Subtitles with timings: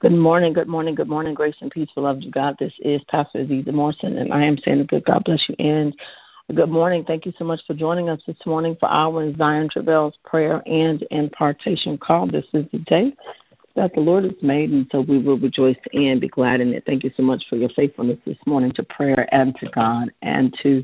[0.00, 2.56] Good morning, good morning, good morning, grace and peace, beloved of God.
[2.58, 5.54] This is Pastor Aziza Morrison, and I am saying a good God bless you.
[5.58, 5.94] And
[6.54, 7.04] good morning.
[7.04, 11.06] Thank you so much for joining us this morning for our Zion Travail's prayer and
[11.10, 12.26] impartation call.
[12.26, 13.12] This is the day
[13.76, 16.84] that the Lord has made, and so we will rejoice and be glad in it.
[16.86, 20.56] Thank you so much for your faithfulness this morning to prayer and to God and
[20.62, 20.82] to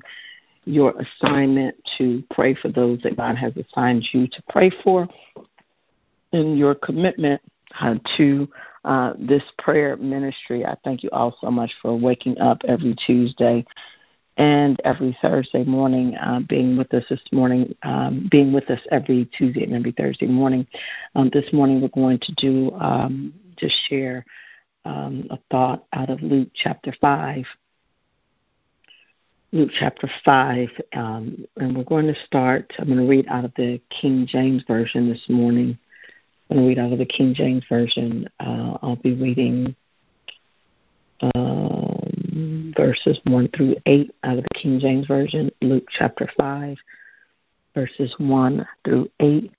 [0.66, 5.08] your assignment to pray for those that God has assigned you to pray for
[6.34, 7.40] and your commitment
[7.80, 8.48] uh, to
[8.86, 10.64] uh, this prayer ministry.
[10.64, 13.64] I thank you all so much for waking up every Tuesday
[14.38, 19.28] and every Thursday morning, uh, being with us this morning, um, being with us every
[19.36, 20.66] Tuesday and every Thursday morning.
[21.14, 24.24] Um, this morning, we're going to do um, just share
[24.84, 27.44] um, a thought out of Luke chapter 5.
[29.52, 32.72] Luke chapter 5, um, and we're going to start.
[32.78, 35.78] I'm going to read out of the King James Version this morning.
[36.48, 38.28] Going to read out of the King James Version.
[38.38, 39.74] Uh, I'll be reading
[41.34, 46.76] um, verses 1 through 8 out of the King James Version, Luke chapter 5,
[47.74, 49.50] verses 1 through 8.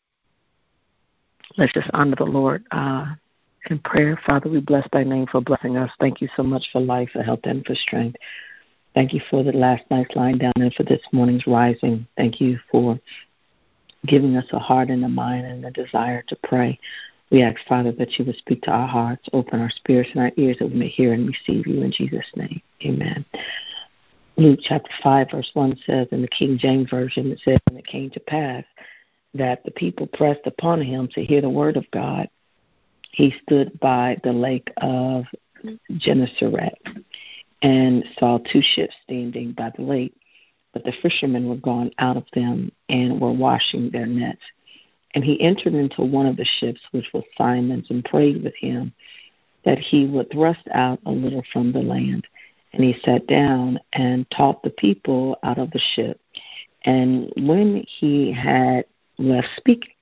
[1.57, 3.15] Let's just honor the Lord uh,
[3.69, 4.19] in prayer.
[4.25, 5.91] Father, we bless thy name for blessing us.
[5.99, 8.17] Thank you so much for life, for health, and for strength.
[8.93, 12.07] Thank you for the last night's lying down and for this morning's rising.
[12.17, 12.99] Thank you for
[14.05, 16.79] giving us a heart and a mind and a desire to pray.
[17.29, 20.31] We ask, Father, that you would speak to our hearts, open our spirits and our
[20.37, 22.61] ears that we may hear and receive you in Jesus' name.
[22.85, 23.25] Amen.
[24.37, 27.87] Luke chapter 5, verse 1 says in the King James Version, it says, And it
[27.87, 28.63] came to pass
[29.33, 32.29] that the people pressed upon him to hear the word of God.
[33.11, 35.25] He stood by the lake of
[35.97, 36.77] Gennesaret
[37.61, 40.13] and saw two ships standing by the lake
[40.77, 44.41] but the fishermen were gone out of them and were washing their nets.
[45.15, 48.93] And he entered into one of the ships, which was Simon's, and prayed with him
[49.65, 52.27] that he would thrust out a little from the land.
[52.73, 56.21] And he sat down and taught the people out of the ship.
[56.83, 58.85] And when he had
[59.17, 59.95] left speak,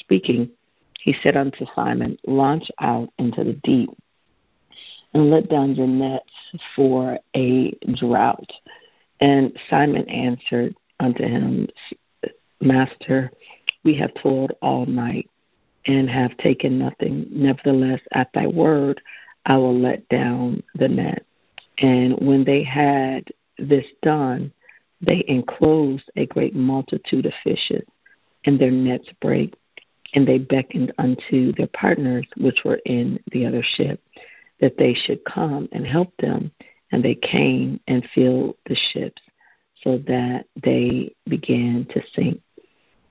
[0.00, 0.50] speaking,
[0.98, 3.90] he said unto Simon, Launch out into the deep
[5.14, 6.32] and let down your nets
[6.74, 8.52] for a drought.
[9.20, 11.68] And Simon answered unto him,
[12.60, 13.30] Master,
[13.84, 15.28] we have toiled all night
[15.86, 17.26] and have taken nothing.
[17.30, 19.00] Nevertheless, at thy word,
[19.46, 21.24] I will let down the net.
[21.78, 23.24] And when they had
[23.58, 24.52] this done,
[25.00, 27.84] they enclosed a great multitude of fishes,
[28.44, 29.54] and their nets brake.
[30.14, 34.02] And they beckoned unto their partners, which were in the other ship,
[34.60, 36.50] that they should come and help them.
[36.90, 39.20] And they came and filled the ships
[39.82, 42.40] so that they began to sink.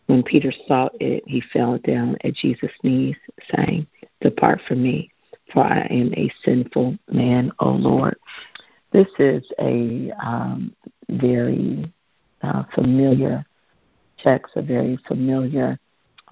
[0.08, 3.16] When Peter saw it, he fell down at Jesus' knees,
[3.54, 3.88] saying,
[4.22, 5.12] Depart from me,
[5.54, 8.18] for I am a sinful man, O Lord.
[8.92, 10.74] This is a um,
[11.10, 11.92] very
[12.42, 13.46] uh, familiar
[14.24, 15.78] text, a very familiar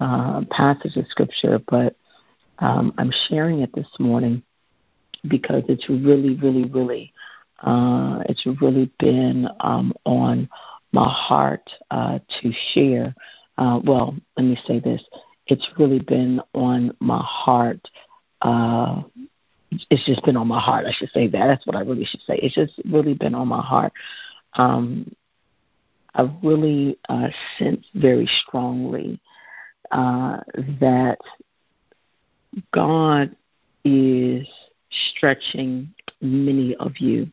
[0.00, 1.96] uh, passage of Scripture, but
[2.58, 4.42] um, I'm sharing it this morning
[5.28, 7.12] because it's really, really, really
[7.62, 10.48] uh, it's really been um, on
[10.92, 13.14] my heart uh, to share.
[13.58, 15.02] Uh, well, let me say this.
[15.46, 17.80] It's really been on my heart.
[18.42, 19.02] Uh,
[19.90, 20.86] it's just been on my heart.
[20.86, 21.46] I should say that.
[21.46, 22.38] That's what I really should say.
[22.42, 23.92] It's just really been on my heart.
[24.54, 25.14] Um,
[26.14, 27.28] I've really uh,
[27.58, 29.20] sensed very strongly
[29.90, 30.38] uh,
[30.80, 31.18] that
[32.72, 33.36] God
[33.84, 34.48] is
[34.90, 37.30] stretching many of you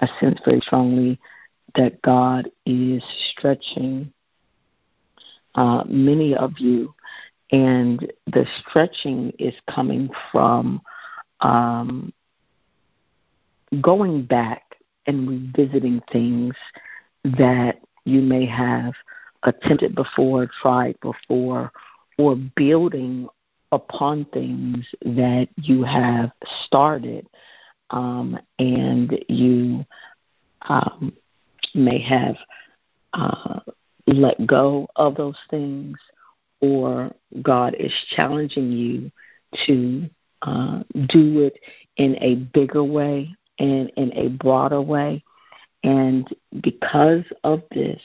[0.00, 1.18] I sense very strongly
[1.74, 4.12] that God is stretching
[5.54, 6.94] uh, many of you,
[7.50, 10.80] and the stretching is coming from
[11.40, 12.12] um,
[13.80, 14.76] going back
[15.06, 16.54] and revisiting things
[17.24, 18.92] that you may have
[19.42, 21.72] attempted before, tried before,
[22.18, 23.28] or building
[23.72, 26.30] upon things that you have
[26.64, 27.26] started
[27.90, 29.84] um, and you
[30.62, 31.12] um,
[31.74, 32.36] may have
[33.14, 33.60] uh,
[34.06, 35.96] let go of those things,
[36.60, 37.10] or
[37.42, 39.10] God is challenging you
[39.66, 40.08] to
[40.42, 41.58] uh, do it
[41.96, 45.22] in a bigger way and in a broader way.
[45.84, 46.28] And
[46.60, 48.00] because of this,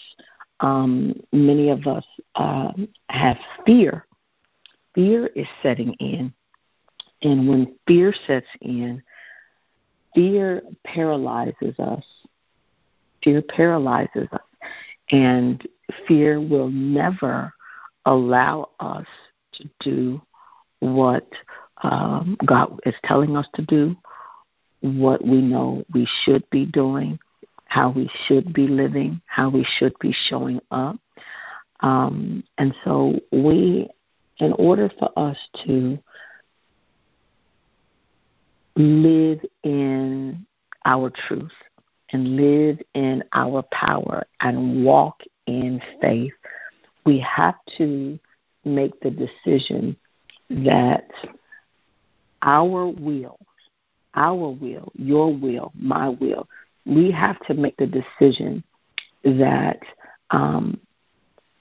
[0.60, 2.06] um, many of us
[2.36, 2.72] uh,
[3.10, 4.06] have fear.
[4.96, 6.34] Fear is setting in.
[7.22, 9.02] And when fear sets in,
[10.16, 12.04] fear paralyzes us.
[13.24, 14.42] Fear paralyzes us.
[15.12, 15.66] And
[16.08, 17.54] fear will never
[18.06, 19.06] allow us
[19.54, 20.22] to do
[20.80, 21.28] what
[21.84, 23.96] um, God is telling us to do,
[24.82, 27.20] what we know we should be doing,
[27.66, 30.98] how we should be living, how we should be showing up.
[31.80, 33.90] Um, and so we,
[34.40, 36.00] in order for us to
[38.76, 40.46] live in
[40.86, 41.52] our truth
[42.12, 46.34] and live in our power and walk in faith,
[47.06, 48.20] we have to
[48.66, 49.96] make the decision
[50.50, 51.10] that
[52.42, 53.40] our will,
[54.16, 56.48] our will, your will, my will,
[56.86, 58.64] we have to make the decision
[59.24, 59.80] that
[60.32, 60.80] um,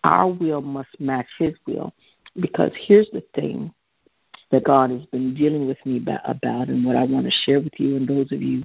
[0.05, 1.93] our will must match His will.
[2.41, 3.73] Because here's the thing
[4.53, 5.97] that God has been dealing with me
[6.27, 8.63] about, and what I want to share with you, and those of you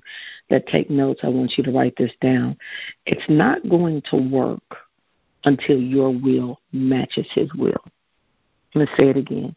[0.50, 2.58] that take notes, I want you to write this down.
[3.06, 4.62] It's not going to work
[5.46, 7.84] until your will matches His will.
[8.76, 9.56] I'm going to say it again.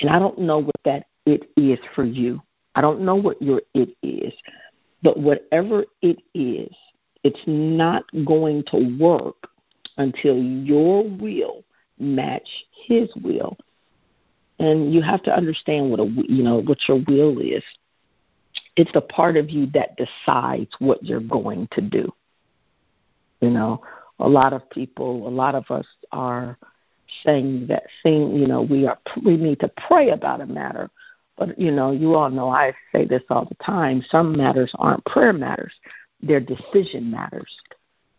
[0.00, 2.42] And I don't know what that it is for you.
[2.74, 4.32] I don't know what your it is,
[5.02, 6.74] but whatever it is,
[7.22, 9.48] it's not going to work
[9.98, 11.62] until your will
[12.00, 12.48] match
[12.86, 13.56] his will.
[14.62, 17.64] And you have to understand what a you know what your will is.
[18.76, 22.12] It's the part of you that decides what you're going to do.
[23.40, 23.82] You know,
[24.20, 26.56] a lot of people, a lot of us are
[27.24, 30.90] saying that thing you know, we are we need to pray about a matter,
[31.36, 34.04] but, you know, you all know I say this all the time.
[34.10, 35.72] Some matters aren't prayer matters,
[36.22, 37.52] they're decision matters.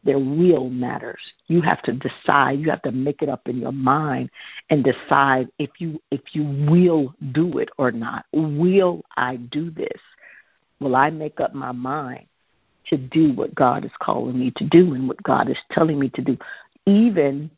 [0.04, 1.22] Their will matters.
[1.48, 2.60] You have to decide.
[2.60, 4.30] You have to make it up in your mind
[4.70, 8.26] and decide if you if you will do it or not.
[8.34, 10.02] Will I do this?
[10.80, 12.26] Will I make up my mind
[12.88, 16.10] to do what God is calling me to do and what God is telling me
[16.10, 16.38] to do,
[16.86, 17.50] even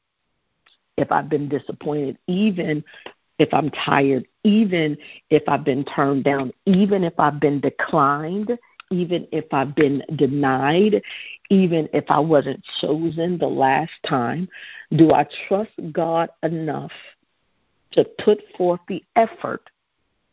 [0.98, 2.84] if I've been disappointed, even
[3.40, 4.98] if I'm tired, even
[5.30, 8.58] if I've been turned down, even if I've been declined,
[8.92, 11.02] even if I've been denied,
[11.50, 14.48] even if I wasn't chosen the last time?
[14.96, 16.92] Do I trust God enough
[17.94, 19.70] to put forth the effort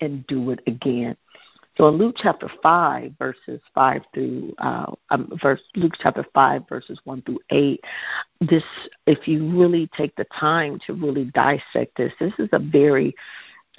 [0.01, 1.17] and do it again?
[1.79, 7.01] So in Luke chapter five, verses five through uh, um, verse Luke chapter five, verses
[7.05, 7.83] one through eight,
[8.41, 8.65] this
[9.07, 13.15] if you really take the time to really dissect this, this is a very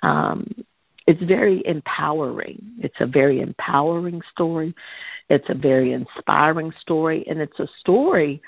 [0.02, 0.52] um,
[1.08, 2.62] it's very empowering.
[2.80, 4.74] It's a very empowering story.
[5.30, 8.42] It's a very inspiring story, and it's a story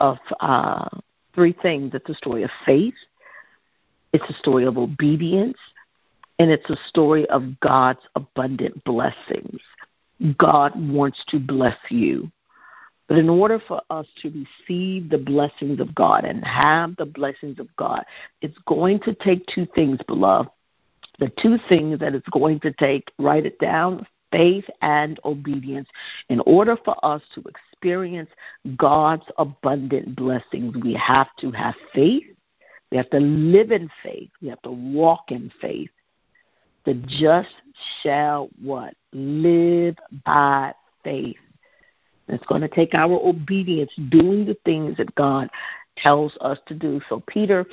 [0.00, 0.88] of uh,
[1.34, 1.92] three things.
[1.94, 2.94] It's a story of faith.
[4.12, 5.58] It's a story of obedience
[6.38, 9.60] and it's a story of God's abundant blessings.
[10.38, 12.30] God wants to bless you.
[13.08, 17.60] But in order for us to receive the blessings of God and have the blessings
[17.60, 18.04] of God,
[18.42, 20.50] it's going to take two things, beloved.
[21.18, 25.88] The two things that it's going to take, write it down faith and obedience.
[26.28, 28.30] In order for us to experience
[28.76, 32.24] God's abundant blessings, we have to have faith.
[32.90, 34.30] We have to live in faith.
[34.42, 35.90] We have to walk in faith.
[36.84, 37.54] The just
[38.02, 38.94] shall what?
[39.12, 40.72] Live by
[41.02, 41.36] faith.
[42.28, 45.48] It's going to take our obedience, doing the things that God
[45.96, 47.00] tells us to do.
[47.08, 47.64] So Peter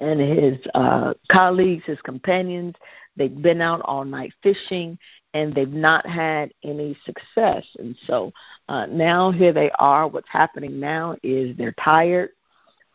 [0.00, 2.74] and his uh, colleagues, his companions,
[3.16, 4.98] they've been out all night fishing
[5.34, 7.64] and they've not had any success.
[7.78, 8.32] And so
[8.68, 10.08] uh, now here they are.
[10.08, 12.30] What's happening now is they're tired,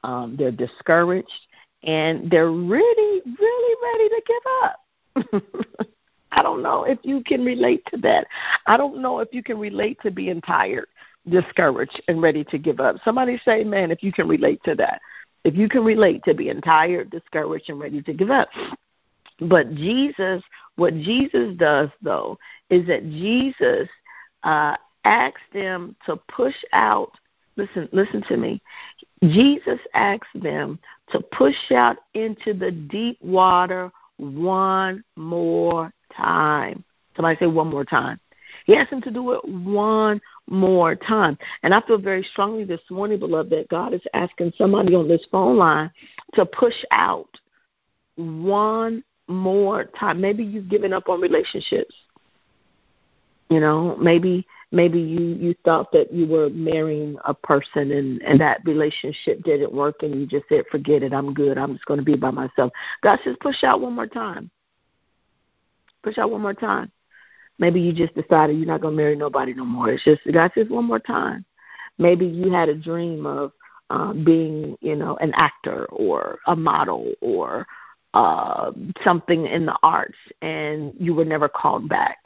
[0.04, 1.30] um, they're discouraged,
[1.84, 5.84] and they're really, really ready to give up.
[6.32, 8.26] I don't know if you can relate to that.
[8.66, 10.88] I don't know if you can relate to being tired,
[11.30, 12.96] discouraged, and ready to give up.
[13.06, 15.00] Somebody say, man, if you can relate to that.
[15.44, 18.50] If you can relate to being tired, discouraged, and ready to give up.
[19.40, 20.42] But Jesus,
[20.76, 22.38] what Jesus does, though,
[22.70, 23.90] is that Jesus
[24.44, 27.12] uh, asks them to push out.
[27.56, 28.62] Listen, listen to me.
[29.22, 36.84] Jesus asks them to push out into the deep water one more time.
[37.16, 38.20] Somebody say one more time.
[38.66, 41.38] He asked him to do it one more time.
[41.64, 45.26] And I feel very strongly this morning, beloved, that God is asking somebody on this
[45.32, 45.92] phone line
[46.34, 47.30] to push out
[48.16, 50.22] one more time.
[50.22, 51.94] Maybe you've given up on relationships.
[53.50, 58.42] You know, maybe maybe you you thought that you were marrying a person and and
[58.42, 62.00] that relationship didn't work and you just said forget it i'm good i'm just going
[62.00, 64.50] to be by myself god says push out one more time
[66.02, 66.92] push out one more time
[67.60, 70.52] maybe you just decided you're not going to marry nobody no more it's just god
[70.56, 71.46] says one more time
[71.98, 73.52] maybe you had a dream of
[73.90, 77.68] uh, being you know an actor or a model or
[78.14, 78.72] uh,
[79.04, 82.18] something in the arts and you were never called back.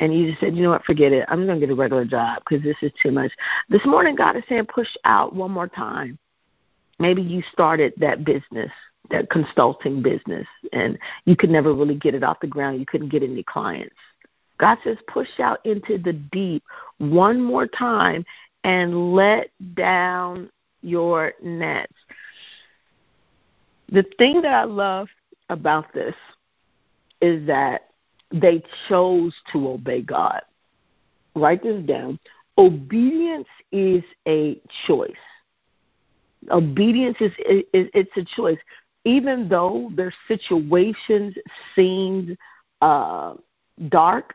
[0.00, 1.24] And you just said, you know what, forget it.
[1.28, 3.30] I'm going to get a regular job because this is too much.
[3.68, 6.18] This morning, God is saying, push out one more time.
[6.98, 8.72] Maybe you started that business,
[9.10, 12.80] that consulting business, and you could never really get it off the ground.
[12.80, 13.94] You couldn't get any clients.
[14.62, 16.62] God says, push out into the deep
[16.98, 18.24] one more time
[18.62, 20.48] and let down
[20.82, 21.92] your nets.
[23.90, 25.08] The thing that I love
[25.48, 26.14] about this
[27.20, 27.88] is that
[28.30, 30.42] they chose to obey God.
[31.34, 32.20] Write this down.
[32.56, 35.10] Obedience is a choice.
[36.52, 38.58] Obedience is, is it's a choice.
[39.04, 41.34] Even though their situations
[41.74, 42.38] seemed
[42.80, 43.34] uh,
[43.88, 44.34] dark,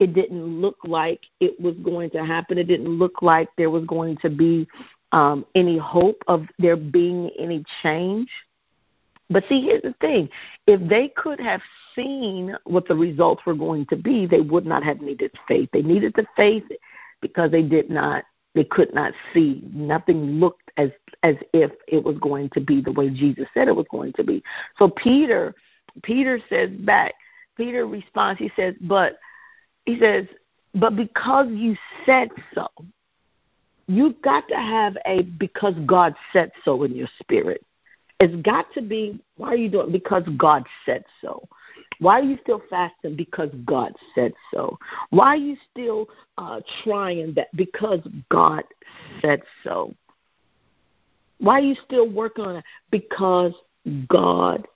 [0.00, 2.58] it didn't look like it was going to happen.
[2.58, 4.66] It didn't look like there was going to be
[5.12, 8.28] um, any hope of there being any change.
[9.28, 10.28] But see, here's the thing
[10.66, 11.60] if they could have
[11.94, 15.68] seen what the results were going to be, they would not have needed faith.
[15.72, 16.64] They needed the faith
[17.20, 19.62] because they did not, they could not see.
[19.72, 20.90] Nothing looked as
[21.22, 24.24] as if it was going to be the way Jesus said it was going to
[24.24, 24.42] be.
[24.78, 25.54] So Peter,
[26.02, 27.12] Peter says back,
[27.56, 29.18] Peter responds, he says, but
[29.94, 30.26] he says,
[30.74, 32.68] but because you said so,
[33.86, 37.64] you've got to have a because God said so in your spirit.
[38.20, 39.92] It's got to be why are you doing it?
[39.92, 41.48] because God said so.
[41.98, 43.16] Why are you still fasting?
[43.16, 44.78] Because God said so.
[45.10, 46.06] Why are you still
[46.38, 47.48] uh, trying that?
[47.54, 48.64] Because God
[49.20, 49.94] said so.
[51.38, 52.64] Why are you still working on it?
[52.90, 53.52] Because
[54.08, 54.66] God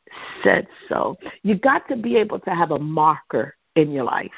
[0.43, 1.17] said so.
[1.43, 4.31] You've got to be able to have a marker in your life.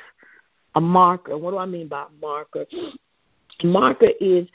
[0.76, 1.36] A marker.
[1.36, 2.66] What do I mean by marker?
[3.64, 4.46] Marker is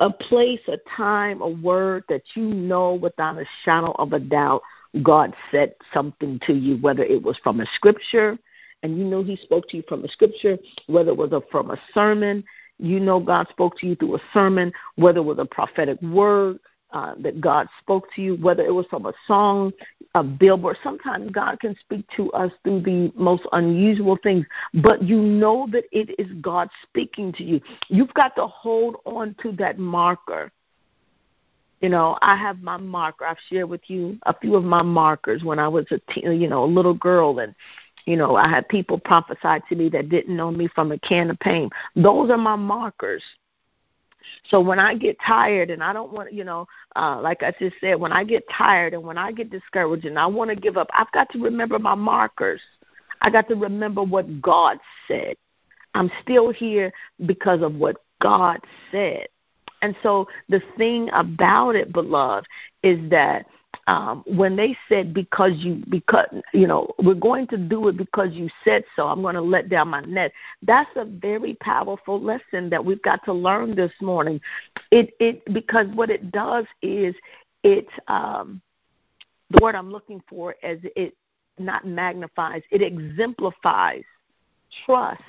[0.00, 4.62] a place, a time, a word that you know without a shadow of a doubt
[5.02, 8.36] God said something to you, whether it was from a scripture
[8.82, 11.70] and you know He spoke to you from a scripture, whether it was a, from
[11.70, 12.42] a sermon,
[12.78, 16.58] you know God spoke to you through a sermon, whether it was a prophetic word,
[16.92, 19.72] uh, that God spoke to you, whether it was from a song,
[20.14, 20.76] a billboard.
[20.82, 24.46] Sometimes God can speak to us through the most unusual things,
[24.82, 27.60] but you know that it is God speaking to you.
[27.88, 30.50] You've got to hold on to that marker.
[31.80, 33.24] You know, I have my marker.
[33.24, 36.48] I've shared with you a few of my markers when I was a teen, you
[36.48, 37.54] know, a little girl and
[38.06, 41.30] you know, I had people prophesy to me that didn't know me from a can
[41.30, 41.72] of paint.
[41.94, 43.22] Those are my markers.
[44.48, 47.76] So when I get tired and I don't want, you know, uh, like I just
[47.80, 50.76] said, when I get tired and when I get discouraged and I want to give
[50.76, 52.60] up, I've got to remember my markers.
[53.22, 55.36] I got to remember what God said.
[55.94, 56.92] I'm still here
[57.26, 58.60] because of what God
[58.90, 59.26] said.
[59.82, 62.46] And so the thing about it, beloved,
[62.82, 63.46] is that
[63.86, 68.32] um, when they said because you because you know we're going to do it because
[68.32, 70.32] you said so i'm going to let down my net.
[70.62, 74.40] That's a very powerful lesson that we've got to learn this morning.
[74.90, 77.14] It it because what it does is
[77.62, 78.60] it um
[79.50, 81.14] the word i'm looking for is it
[81.58, 84.04] not magnifies it exemplifies
[84.86, 85.22] trust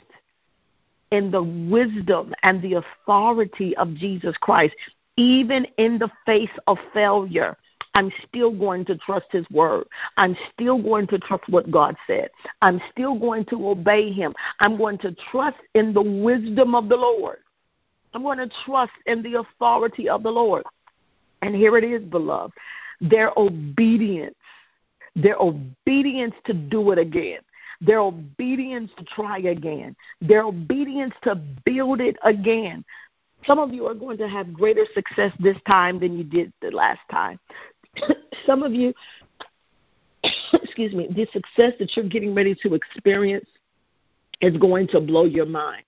[1.12, 4.76] in the wisdom and the authority of jesus christ
[5.18, 7.58] even in the face of failure
[7.94, 9.86] I'm still going to trust His word.
[10.18, 12.30] I'm still going to trust what God said.
[12.62, 14.34] I'm still going to obey Him.
[14.60, 17.40] I'm going to trust in the wisdom of the Lord.
[18.14, 20.64] I'm going to trust in the authority of the Lord.
[21.42, 22.54] And here it is, beloved
[23.04, 24.36] their obedience,
[25.16, 27.40] their obedience to do it again
[27.82, 32.86] their obedience to try again, their obedience to build it again.
[33.46, 36.70] Some of you are going to have greater success this time than you did the
[36.70, 37.40] last time.
[38.46, 38.94] some of you,
[40.54, 43.48] excuse me, the success that you're getting ready to experience
[44.42, 45.84] is going to blow your mind.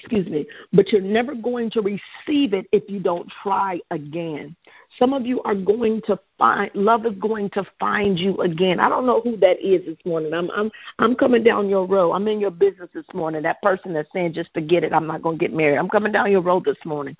[0.00, 4.56] excuse me, but you're never going to receive it if you don't try again.
[4.98, 8.80] Some of you are going to find love is going to find you again.
[8.80, 10.32] I don't know who that is this morning.
[10.32, 12.12] I'm I'm I'm coming down your road.
[12.12, 13.42] I'm in your business this morning.
[13.42, 14.92] That person that's saying just forget it.
[14.92, 15.78] I'm not going to get married.
[15.78, 17.16] I'm coming down your road this morning.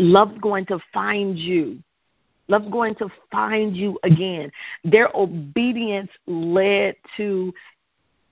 [0.00, 1.78] Love's going to find you.
[2.48, 4.50] Love's going to find you again.
[4.82, 7.52] Their obedience led to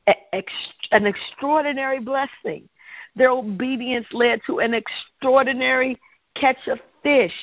[0.06, 2.68] an extraordinary blessing.
[3.16, 6.00] Their obedience led to an extraordinary
[6.34, 7.34] catch of fish.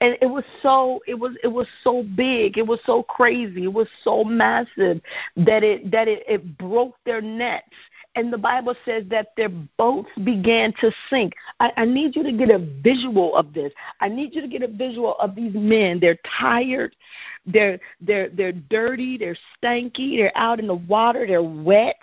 [0.00, 3.72] And it was so it was it was so big, it was so crazy, it
[3.72, 5.00] was so massive
[5.36, 7.70] that it that it, it broke their nets
[8.16, 11.32] and the Bible says that their boats began to sink.
[11.60, 13.72] I, I need you to get a visual of this.
[14.00, 15.98] I need you to get a visual of these men.
[16.00, 16.94] They're tired,
[17.46, 21.96] they're they're they're dirty, they're stanky, they're out in the water, they're wet.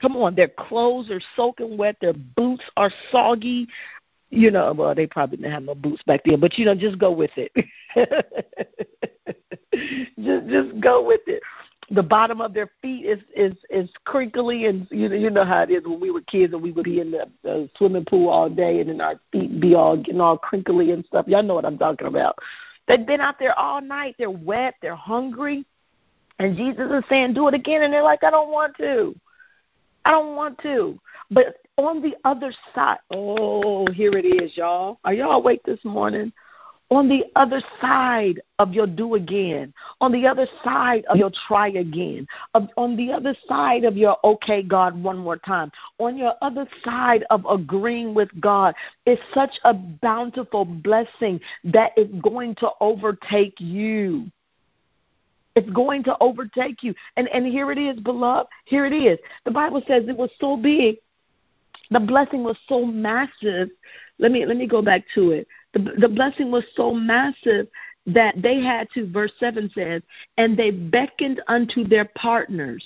[0.00, 3.68] Come on, their clothes are soaking wet, their boots are soggy.
[4.30, 6.98] You know, well, they probably didn't have no boots back then, but you know, just
[6.98, 7.52] go with it.
[10.18, 11.42] just just go with it
[11.90, 15.62] the bottom of their feet is is is crinkly and you know you know how
[15.62, 18.28] it is when we were kids and we would be in the, the swimming pool
[18.28, 21.26] all day and then our feet be all getting all crinkly and stuff.
[21.28, 22.38] Y'all know what I'm talking about.
[22.88, 24.16] They've been out there all night.
[24.18, 24.74] They're wet.
[24.82, 25.64] They're hungry,
[26.38, 29.14] and Jesus is saying, "Do it again," and they're like, "I don't want to.
[30.04, 30.98] I don't want to."
[31.30, 34.98] But on the other side, oh, here it is, y'all.
[35.04, 36.32] Are y'all awake this morning?
[36.92, 39.72] On the other side of your do again,
[40.02, 42.26] on the other side of your try again,
[42.76, 47.24] on the other side of your okay, God, one more time, on your other side
[47.30, 48.74] of agreeing with God
[49.06, 54.26] is such a bountiful blessing that it's going to overtake you.
[55.56, 56.94] It's going to overtake you.
[57.16, 58.50] And and here it is, beloved.
[58.66, 59.18] Here it is.
[59.46, 60.96] The Bible says it was so big.
[61.90, 63.70] The blessing was so massive.
[64.18, 67.68] Let me let me go back to it the, the blessing was so massive
[68.06, 70.02] that they had to, verse 7 says,
[70.36, 72.84] and they beckoned unto their partners,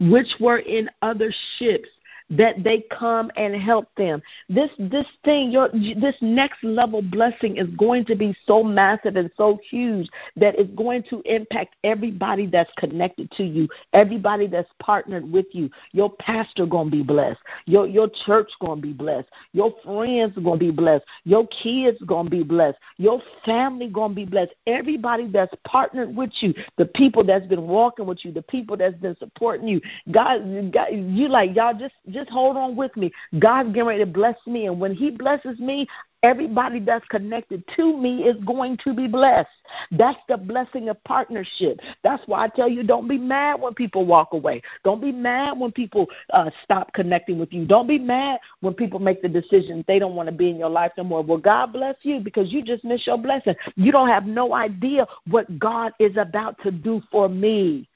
[0.00, 1.88] which were in other ships,
[2.30, 4.22] that they come and help them.
[4.48, 9.30] This this thing, your this next level blessing is going to be so massive and
[9.36, 15.30] so huge that it's going to impact everybody that's connected to you, everybody that's partnered
[15.30, 15.70] with you.
[15.92, 17.40] Your pastor gonna be blessed.
[17.66, 19.28] Your your church gonna be blessed.
[19.52, 21.04] Your friends gonna be blessed.
[21.24, 22.78] Your kids gonna be blessed.
[22.96, 24.52] Your family gonna be blessed.
[24.66, 28.96] Everybody that's partnered with you, the people that's been walking with you, the people that's
[28.96, 29.80] been supporting you.
[30.10, 33.12] God, God you like y'all just just hold on with me.
[33.38, 35.86] God's getting ready to bless me, and when He blesses me,
[36.24, 39.48] everybody that's connected to me is going to be blessed.
[39.90, 41.78] That's the blessing of partnership.
[42.02, 44.62] That's why I tell you don't be mad when people walk away.
[44.84, 47.66] Don't be mad when people uh, stop connecting with you.
[47.66, 50.70] Don't be mad when people make the decision they don't want to be in your
[50.70, 51.22] life no more.
[51.22, 53.54] Well, God bless you because you just missed your blessing.
[53.76, 57.86] You don't have no idea what God is about to do for me.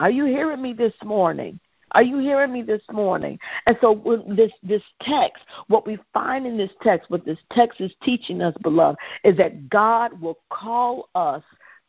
[0.00, 1.60] Are you hearing me this morning?
[1.94, 3.38] Are you hearing me this morning?
[3.66, 7.92] And so this this text, what we find in this text, what this text is
[8.02, 11.42] teaching us, beloved, is that God will call us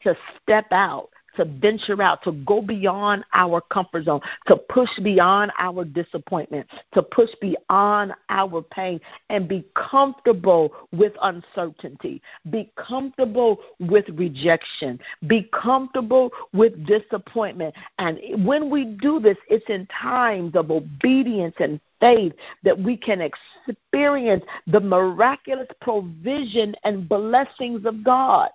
[0.04, 5.52] to step out to venture out, to go beyond our comfort zone, to push beyond
[5.60, 14.06] our disappointment, to push beyond our pain, and be comfortable with uncertainty, be comfortable with
[14.14, 17.74] rejection, be comfortable with disappointment.
[18.00, 23.22] And when we do this, it's in times of obedience and faith that we can
[23.22, 28.50] experience the miraculous provision and blessings of God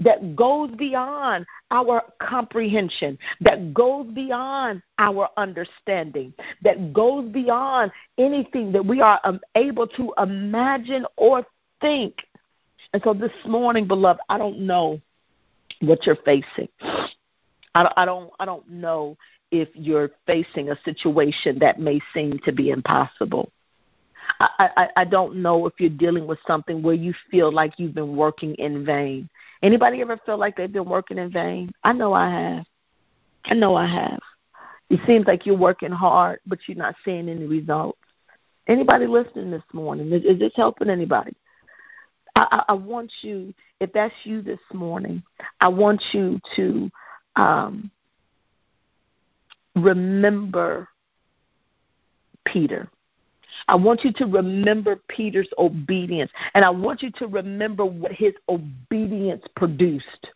[0.00, 8.84] that goes beyond our comprehension, that goes beyond our understanding, that goes beyond anything that
[8.84, 11.44] we are um, able to imagine or
[11.80, 12.14] think.
[12.92, 15.00] And so this morning, beloved, I don't know
[15.80, 16.68] what you're facing.
[17.74, 18.30] I, I don't.
[18.40, 19.16] I don't know
[19.50, 23.50] if you're facing a situation that may seem to be impossible.
[24.40, 27.94] I, I, I don't know if you're dealing with something where you feel like you've
[27.94, 29.28] been working in vain.
[29.62, 31.72] Anybody ever feel like they've been working in vain?
[31.82, 32.66] I know I have.
[33.44, 34.20] I know I have.
[34.90, 37.98] It seems like you're working hard, but you're not seeing any results.
[38.66, 40.12] Anybody listening this morning?
[40.12, 41.34] Is, is this helping anybody?
[42.36, 45.22] I, I, I want you, if that's you this morning,
[45.60, 46.90] I want you to
[47.36, 47.90] um,
[49.74, 50.88] remember
[52.44, 52.88] Peter.
[53.66, 58.34] I want you to remember Peter's obedience, and I want you to remember what his
[58.48, 60.30] obedience produced.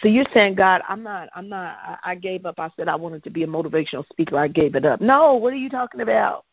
[0.00, 2.60] So you're saying, God, I'm not, I'm not, I gave up.
[2.60, 4.38] I said I wanted to be a motivational speaker.
[4.38, 5.00] I gave it up.
[5.00, 6.44] No, what are you talking about?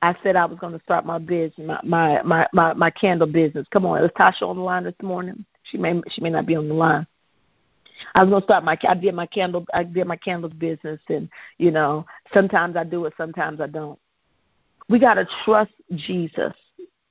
[0.00, 3.26] I said I was going to start my business, my, my my my my candle
[3.26, 3.66] business.
[3.70, 5.44] Come on, is Tasha on the line this morning?
[5.64, 7.06] She may she may not be on the line.
[8.14, 11.28] I was gonna start my I did my candle I did my candles business and
[11.58, 13.98] you know sometimes I do it sometimes I don't.
[14.88, 16.52] We got to trust Jesus,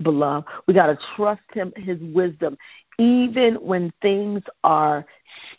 [0.02, 0.48] beloved.
[0.68, 2.58] We got to trust him, his wisdom,
[3.00, 5.06] even when things are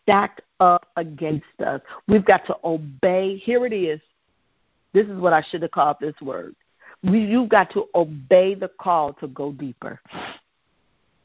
[0.02, 1.80] stacked up against us.
[2.06, 3.36] We've got to obey.
[3.36, 4.00] Here it is.
[4.92, 6.54] This is what I should have called this word.
[7.02, 10.00] We, you've got to obey the call to go deeper.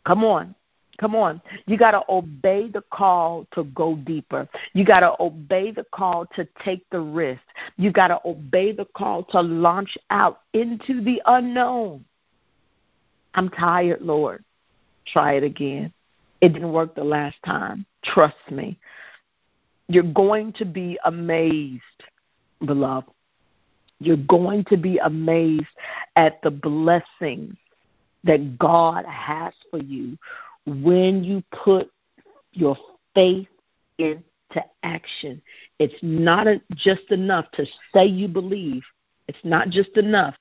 [0.06, 0.56] Come on.
[1.00, 1.42] Come on.
[1.66, 4.50] You got to obey the call to go deeper.
[4.74, 7.42] You got to obey the call to take the risk.
[7.78, 12.04] You got to obey the call to launch out into the unknown.
[13.34, 14.44] I'm tired, Lord.
[15.08, 15.94] Try it again.
[16.42, 17.86] It didn't work the last time.
[18.04, 18.78] Trust me.
[19.88, 21.82] You're going to be amazed,
[22.66, 23.10] beloved.
[24.00, 25.66] You're going to be amazed
[26.16, 27.56] at the blessings
[28.24, 30.18] that God has for you
[30.66, 31.92] when you put
[32.54, 32.78] your
[33.14, 33.48] faith
[33.98, 35.42] into action.
[35.78, 38.84] It's not a, just enough to say you believe.
[39.28, 40.36] It's not just enough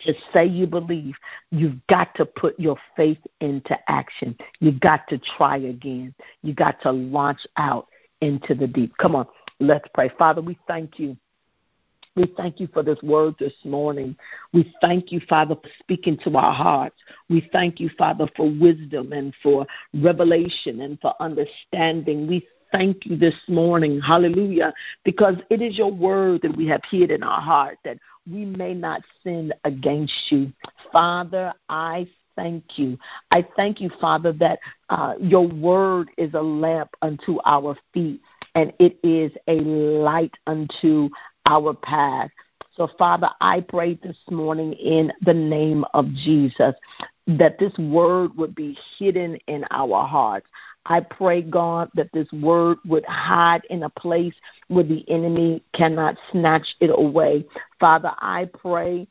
[0.00, 1.14] to say you believe.
[1.50, 4.36] You've got to put your faith into action.
[4.60, 6.14] You've got to try again.
[6.42, 7.86] You've got to launch out
[8.20, 8.96] into the deep.
[8.98, 9.26] Come on,
[9.60, 10.10] let's pray.
[10.18, 11.16] Father, we thank you
[12.16, 14.16] we thank you for this word this morning.
[14.52, 16.96] We thank you, Father, for speaking to our hearts.
[17.28, 22.28] We thank you, Father, for wisdom and for revelation and for understanding.
[22.28, 24.72] We thank you this morning, hallelujah,
[25.04, 27.98] because it is your word that we have hid in our heart that
[28.30, 30.52] we may not sin against you.
[30.92, 32.98] Father, I thank you.
[33.30, 38.20] I thank you, Father, that uh, your word is a lamp unto our feet
[38.54, 41.10] and it is a light unto
[41.46, 42.30] our path.
[42.76, 46.74] So, Father, I pray this morning in the name of Jesus
[47.26, 50.46] that this word would be hidden in our hearts.
[50.86, 54.34] I pray, God, that this word would hide in a place
[54.68, 57.46] where the enemy cannot snatch it away.
[57.80, 59.06] Father, I pray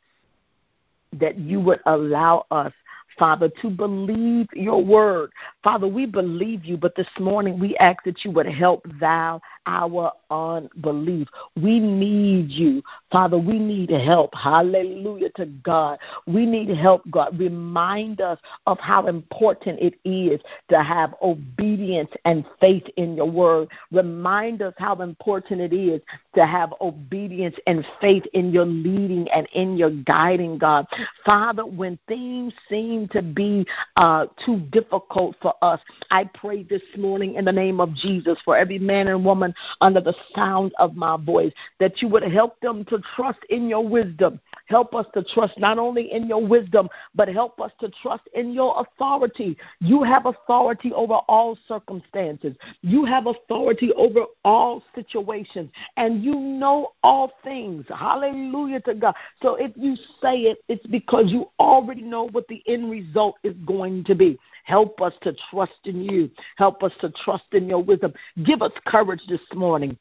[1.13, 2.73] that you would allow us
[3.17, 5.31] Father, to believe your word.
[5.63, 10.11] Father, we believe you, but this morning we ask that you would help thou our
[10.29, 11.27] unbelief.
[11.55, 12.83] We need you.
[13.11, 14.35] Father, we need help.
[14.35, 15.99] Hallelujah to God.
[16.27, 17.39] We need help, God.
[17.39, 23.69] Remind us of how important it is to have obedience and faith in your word.
[23.91, 26.01] Remind us how important it is
[26.35, 30.87] to have obedience and faith in your leading and in your guiding, God.
[31.25, 35.79] Father, when things seem to be uh, too difficult us,
[36.11, 40.01] I pray this morning in the name of Jesus for every man and woman under
[40.01, 44.39] the sound of my voice that you would help them to trust in your wisdom.
[44.67, 48.53] Help us to trust not only in your wisdom, but help us to trust in
[48.53, 49.57] your authority.
[49.79, 56.93] You have authority over all circumstances, you have authority over all situations, and you know
[57.03, 57.85] all things.
[57.89, 59.15] Hallelujah to God.
[59.41, 63.55] So if you say it, it's because you already know what the end result is
[63.65, 64.39] going to be.
[64.63, 66.29] Help us to trust in you.
[66.57, 68.13] Help us to trust in your wisdom.
[68.43, 69.97] Give us courage this morning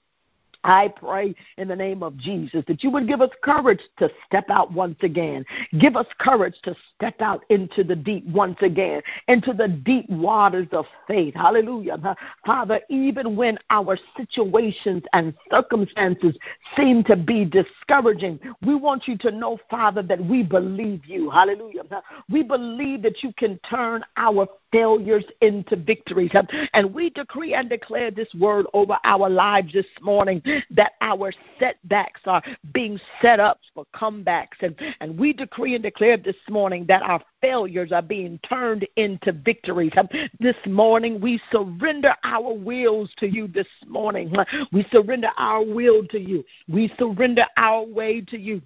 [0.64, 4.48] I pray in the name of Jesus that you would give us courage to step
[4.50, 5.44] out once again.
[5.78, 10.68] Give us courage to step out into the deep once again, into the deep waters
[10.72, 11.34] of faith.
[11.34, 12.16] Hallelujah.
[12.46, 16.36] Father, even when our situations and circumstances
[16.76, 21.30] seem to be discouraging, we want you to know, Father, that we believe you.
[21.30, 21.82] Hallelujah.
[22.30, 26.32] We believe that you can turn our failures into victories.
[26.72, 32.22] And we decree and declare this word over our lives this morning that our setbacks
[32.24, 34.60] are being set up for comebacks.
[34.60, 39.32] And, and we decree and declare this morning that our failures are being turned into
[39.32, 39.92] victories.
[40.40, 44.32] This morning, we surrender our wills to you this morning.
[44.72, 46.44] We surrender our will to you.
[46.68, 48.62] We surrender our way to you.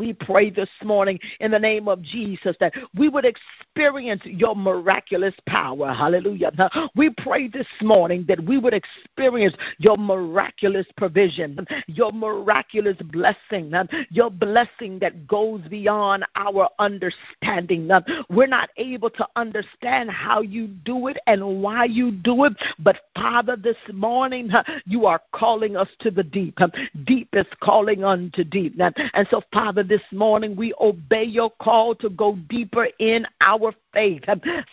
[0.00, 5.34] We pray this morning in the name of Jesus that we would experience your miraculous
[5.46, 5.92] power.
[5.92, 6.52] Hallelujah.
[6.96, 13.74] We pray this morning that we would experience your miraculous provision, your miraculous blessing,
[14.08, 17.90] your blessing that goes beyond our understanding.
[18.30, 23.00] We're not able to understand how you do it and why you do it, but
[23.14, 24.50] Father, this morning
[24.86, 26.58] you are calling us to the deep.
[27.04, 28.76] Deep is calling unto deep.
[28.78, 34.22] And so, Father, this morning we obey your call to go deeper in our faith.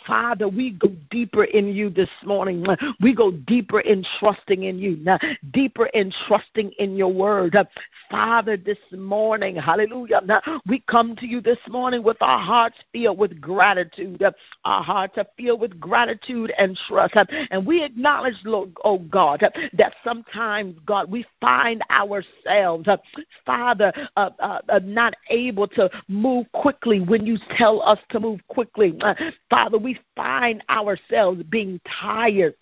[0.06, 2.64] Father, we go deeper in you this morning.
[3.02, 5.04] We go deeper in trusting in you,
[5.52, 7.58] deeper in trusting in your word.
[8.12, 10.22] Father, this morning, hallelujah,
[10.68, 14.22] we come to you this morning with our hearts filled with gratitude.
[14.66, 17.16] Our hearts are filled with gratitude and trust.
[17.50, 22.88] And we acknowledge, Lord, oh God, that sometimes, God, we find ourselves,
[23.46, 24.60] Father, uh, uh,
[24.98, 28.98] not able to move quickly when you tell us to move quickly.
[29.02, 29.14] Uh,
[29.50, 32.56] Father, we find ourselves being tired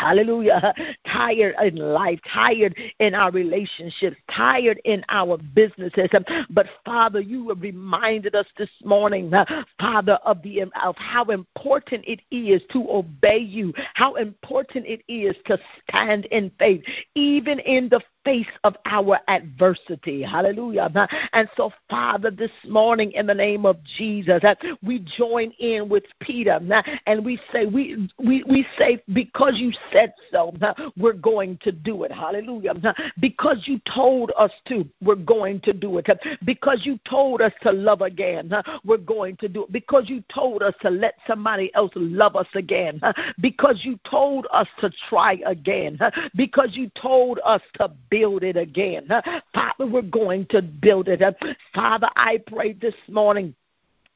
[0.00, 0.74] Hallelujah.
[1.06, 6.08] Tired in life, tired in our relationships, tired in our businesses.
[6.14, 9.44] Um, but Father, you have reminded us this morning, uh,
[9.78, 15.02] Father, of the um, of how important it is to obey you, how important it
[15.06, 16.82] is to stand in faith,
[17.14, 20.22] even in the face of our adversity.
[20.22, 20.90] Hallelujah.
[21.32, 26.04] And so, Father, this morning, in the name of Jesus, uh, we join in with
[26.20, 31.12] Peter uh, and we say, we, we, we say, because you said so, uh, we're
[31.12, 32.12] going to do it.
[32.12, 32.74] Hallelujah.
[33.20, 36.06] Because you told us to, we're going to do it.
[36.44, 38.52] Because you told us to love again,
[38.84, 39.72] we're going to do it.
[39.72, 43.00] Because you told us to let somebody else love us again.
[43.40, 45.98] Because you told us to try again.
[46.34, 49.08] Because you told us to build it again.
[49.54, 51.22] Father, we're going to build it.
[51.22, 51.36] Up.
[51.74, 53.54] Father, I pray this morning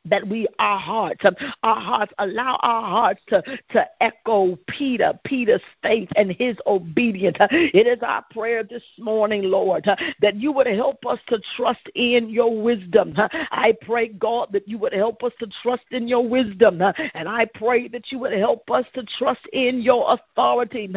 [0.06, 5.62] that we our hearts um, our hearts allow our hearts to to echo peter peter's
[5.82, 7.36] faith and his obedience.
[7.50, 9.84] It is our prayer this morning lord
[10.20, 13.14] that you would help us to trust in your wisdom.
[13.16, 16.80] I pray god that you would help us to trust in your wisdom
[17.14, 20.90] and i pray that you would help us to trust in your authority.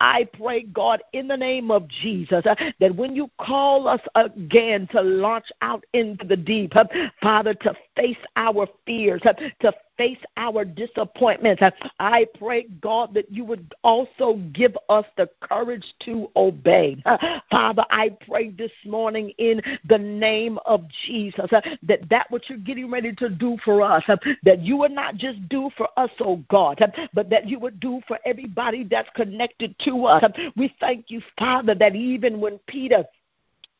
[0.00, 5.00] I pray god in the name of jesus that when you call us again to
[5.00, 6.72] launch out into the deep
[7.20, 11.62] father to face our our fears, uh, to face our disappointments.
[11.62, 17.00] Uh, I pray, God, that you would also give us the courage to obey.
[17.06, 22.58] Uh, Father, I pray this morning in the name of Jesus that that what you're
[22.58, 24.02] getting ready to do for us,
[24.42, 26.80] that you would not just do for us, oh God,
[27.12, 30.24] but that you would do for everybody that's connected to us.
[30.56, 33.04] We thank you, Father, that even when Peter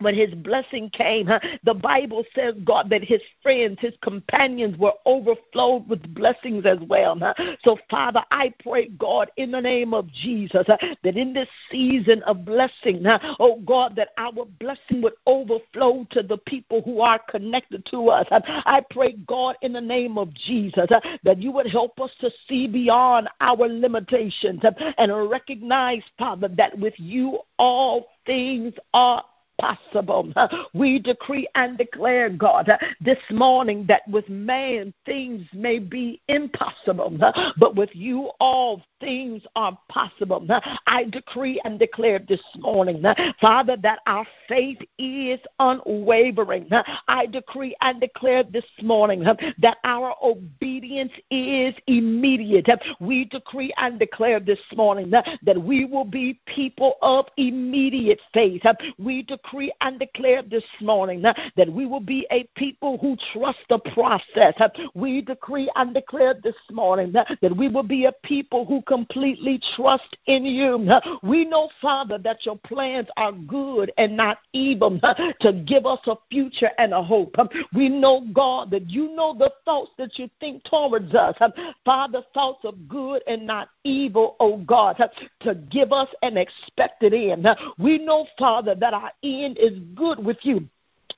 [0.04, 1.28] when his blessing came,
[1.64, 7.18] the Bible says, God, that his friends, his companions were overflowed with blessings as well.
[7.62, 12.44] So, Father, I pray, God, in the name of Jesus, that in this season of
[12.44, 13.04] blessing,
[13.40, 18.26] oh God, that our blessing would overflow to the people who are connected to us.
[18.30, 20.88] I pray, God, in the name of Jesus,
[21.22, 24.62] that you would help us to see beyond our limitations
[24.98, 29.24] and recognize, Father, that with you all things are
[29.64, 30.32] possible.
[30.74, 37.16] We decree and declare, God, this morning that with man things may be impossible,
[37.58, 40.46] but with you all things are possible.
[40.86, 43.02] I decree and declare this morning,
[43.40, 46.68] Father, that our faith is unwavering.
[47.08, 49.24] I decree and declare this morning
[49.58, 52.68] that our obedience is immediate.
[53.00, 58.62] We decree and declare this morning that we will be people of immediate faith.
[58.98, 63.58] We decree and declare this morning uh, that we will be a people who trust
[63.68, 64.54] the process.
[64.58, 68.82] Uh, we decree and declare this morning uh, that we will be a people who
[68.82, 70.88] completely trust in you.
[71.22, 74.98] We know, Father, that your plans are good and not evil
[75.40, 77.38] to give us a future and a hope.
[77.38, 81.36] Um, we know, God, that you know the thoughts that you think towards us.
[81.40, 81.52] Um,
[81.84, 84.96] Father, thoughts of good and not evil, oh God,
[85.40, 87.46] to give us an expected end.
[87.78, 90.68] We know, Father, that our end is good with you.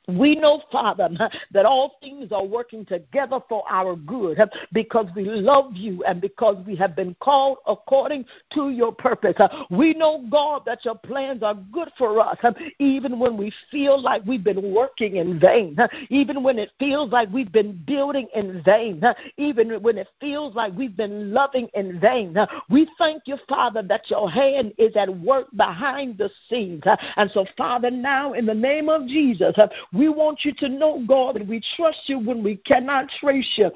[0.09, 1.09] We know, Father,
[1.51, 4.39] that all things are working together for our good
[4.73, 9.35] because we love you and because we have been called according to your purpose.
[9.71, 12.39] We know, God, that your plans are good for us,
[12.79, 15.77] even when we feel like we've been working in vain,
[16.09, 19.03] even when it feels like we've been building in vain,
[19.39, 22.37] even when it feels like we've been loving in vain.
[22.71, 26.83] We thank you, Father, that your hand is at work behind the scenes.
[27.17, 29.57] And so, Father, now in the name of Jesus,
[29.97, 33.71] we want you to know, God, that we trust you when we cannot trace you.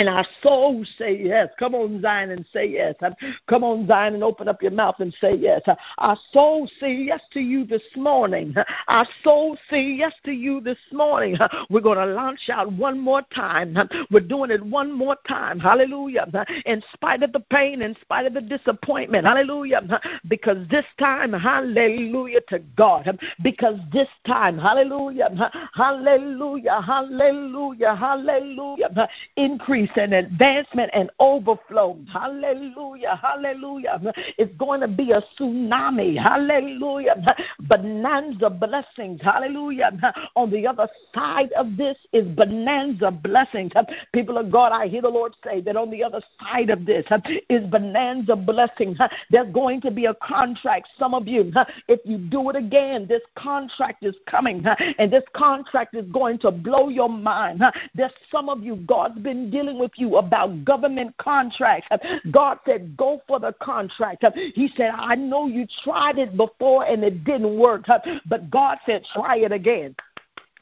[0.00, 1.50] And our souls say yes.
[1.58, 2.94] Come on, Zion, and say yes.
[3.02, 3.10] Uh,
[3.46, 5.60] come on, Zion, and open up your mouth and say yes.
[5.66, 8.54] Uh, our souls say yes to you this morning.
[8.56, 11.36] Uh, our souls say yes to you this morning.
[11.68, 13.76] We're going to launch out one more time.
[14.10, 15.60] We're doing it one more time.
[15.60, 16.46] Hallelujah.
[16.64, 19.26] In spite of the pain, in spite of the disappointment.
[19.26, 20.00] Hallelujah.
[20.28, 23.20] Because this time, hallelujah to God.
[23.42, 25.28] Because this time, hallelujah,
[25.74, 31.98] hallelujah, hallelujah, hallelujah, increase and advancement and overflow.
[32.12, 33.18] Hallelujah.
[33.20, 34.00] Hallelujah.
[34.38, 36.18] It's going to be a tsunami.
[36.18, 37.36] Hallelujah.
[37.60, 39.20] Bonanza blessings.
[39.22, 39.92] Hallelujah.
[40.36, 43.72] On the other side of this is bonanza blessings.
[44.12, 47.06] People of God, I hear the Lord say that on the other side of this
[47.48, 48.98] is bonanza blessings.
[49.30, 50.88] There's going to be a contract.
[50.98, 51.52] Some of you,
[51.88, 54.64] if you do it again, this contract is coming,
[54.98, 57.62] and this contract is going to blow your mind.
[57.94, 61.88] There's some of you, God's been dealing dealing with you about government contracts.
[62.30, 64.24] God said, Go for the contract.
[64.54, 67.86] He said, I know you tried it before and it didn't work,
[68.26, 69.94] but God said, Try it again.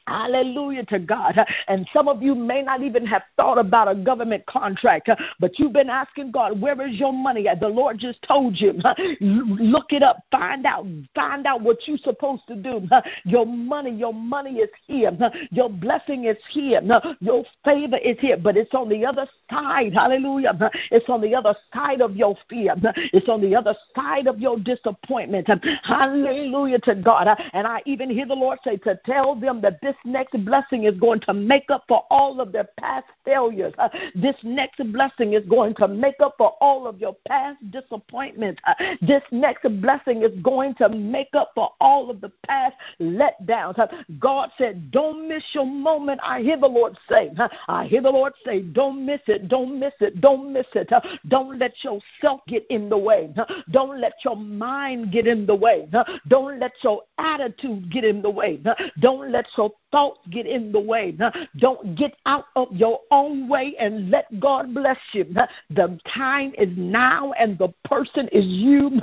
[0.09, 1.39] Hallelujah to God.
[1.69, 5.75] And some of you may not even have thought about a government contract, but you've
[5.75, 7.47] been asking God, where is your money?
[7.61, 8.73] The Lord just told you.
[9.21, 10.23] Look it up.
[10.31, 10.87] Find out.
[11.15, 12.89] Find out what you're supposed to do.
[13.25, 15.17] Your money, your money is here.
[15.51, 16.81] Your blessing is here.
[17.21, 19.93] Your favor is here, but it's on the other side.
[19.93, 20.59] Hallelujah.
[20.91, 22.75] It's on the other side of your fear.
[23.13, 25.49] It's on the other side of your disappointment.
[25.83, 27.29] Hallelujah to God.
[27.53, 30.99] And I even hear the Lord say to tell them that this next blessing is
[30.99, 33.73] going to make up for all of their past failures.
[33.79, 38.61] Uh, this next blessing is going to make up for all of your past disappointments.
[38.67, 43.79] Uh, this next blessing is going to make up for all of the past letdowns.
[43.79, 43.87] Uh,
[44.19, 46.21] God said, Don't miss your moment.
[46.23, 47.31] I hear the Lord say,
[47.69, 50.91] I hear the Lord say, Don't miss it, don't miss it, don't miss it.
[51.29, 53.33] Don't let yourself get in the way.
[53.71, 55.89] Don't let your mind get in the way.
[56.29, 58.61] Don't let your attitude get in the way.
[59.01, 61.17] Don't let your thoughts get in the way.
[61.59, 65.25] Don't get out of your own way and let God bless you.
[65.71, 69.01] The time is now and the person is you.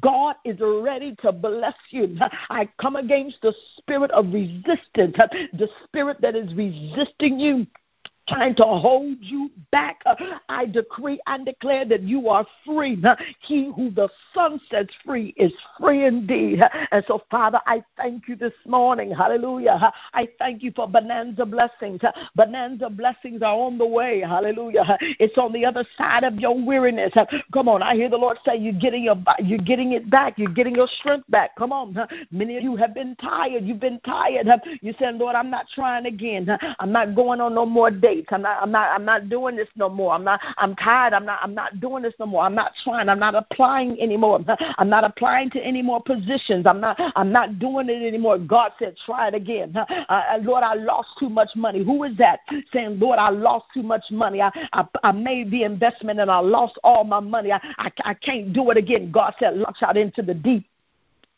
[0.00, 2.16] God is ready to bless you.
[2.50, 5.16] I come against the spirit of resistance,
[5.52, 7.66] the spirit that is resisting you
[8.28, 10.00] trying to hold you back.
[10.04, 10.14] Uh,
[10.48, 13.00] I decree and declare that you are free.
[13.04, 16.60] Uh, he who the Son sets free is free indeed.
[16.60, 19.10] Uh, and so, Father, I thank you this morning.
[19.10, 19.92] Hallelujah.
[20.12, 22.00] I thank you for bonanza blessings.
[22.34, 24.20] Bonanza blessings are on the way.
[24.20, 24.98] Hallelujah.
[25.18, 27.12] It's on the other side of your weariness.
[27.52, 30.38] Come on, I hear the Lord say you're getting your you're getting it back.
[30.38, 31.56] You're getting your strength back.
[31.56, 31.96] Come on.
[32.30, 33.64] Many of you have been tired.
[33.64, 34.46] You've been tired.
[34.80, 36.48] You said, Lord, I'm not trying again.
[36.78, 38.15] I'm not going on no more dates.
[38.30, 40.12] I'm not I'm not I'm not doing this no more.
[40.12, 41.12] I'm not I'm tired.
[41.12, 42.42] I'm not I'm not doing this no more.
[42.42, 43.08] I'm not trying.
[43.08, 44.40] I'm not applying anymore.
[44.78, 46.66] I'm not applying to any more positions.
[46.66, 48.38] I'm not I'm not doing it anymore.
[48.38, 49.74] God said, try it again.
[50.08, 51.84] Uh, Lord, I lost too much money.
[51.84, 52.40] Who is that
[52.72, 54.40] saying, Lord, I lost too much money.
[54.40, 57.50] I I, I made the investment and I lost all my money.
[57.50, 59.10] I, I I can't do it again.
[59.10, 60.66] God said, launch out into the deep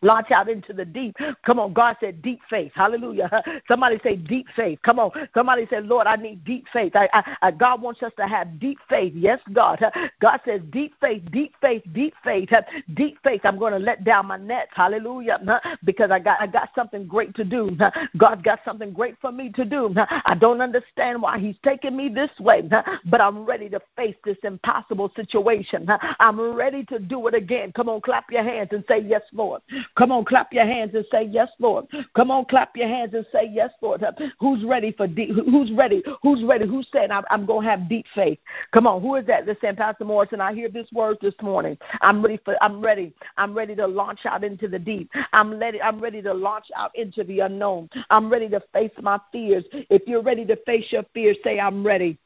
[0.02, 1.16] launch out into the deep.
[1.44, 2.72] Come on, God said deep faith.
[2.74, 3.42] Hallelujah.
[3.68, 4.78] Somebody say deep faith.
[4.82, 5.10] Come on.
[5.34, 6.92] Somebody said, Lord, I need deep faith.
[6.94, 9.12] I, I, I, God wants us to have deep faith.
[9.14, 9.80] Yes, God.
[10.20, 12.50] God says deep faith, deep faith, deep faith,
[12.94, 13.40] deep faith.
[13.44, 14.70] I'm going to let down my nets.
[14.74, 15.40] Hallelujah.
[15.84, 17.76] Because I got I got something great to do.
[18.16, 19.94] God's got something great for me to do.
[19.96, 24.36] I don't understand why He's taking me this way, but I'm ready to face this
[24.44, 25.88] impossible situation.
[26.20, 27.72] I'm ready to do it again.
[27.72, 29.62] Come on, clap your hands and say, Yes, Lord.
[29.96, 31.86] Come on, clap your hands and say, Yes, Lord.
[32.14, 34.04] Come on, clap your hands and say, Yes, Lord.
[34.38, 35.30] Who's ready for deep?
[35.34, 36.02] Who's ready?
[36.22, 36.66] Who's ready?
[36.66, 38.38] Who's saying, I'm, I'm going to have deep faith?
[38.72, 39.46] Come on, who is that?
[39.46, 41.76] They're saying, Pastor Morrison, I hear this word this morning.
[42.00, 43.12] I'm ready for, I'm ready.
[43.36, 45.10] I'm ready to launch out into the deep.
[45.32, 47.88] I'm ready, I'm ready to launch out into the unknown.
[48.10, 49.64] I'm ready to face my fears.
[49.72, 52.18] If you're ready to face your fears, say, I'm ready.